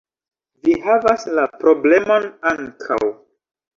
[0.67, 3.01] -Vi havas la problemon ankaŭ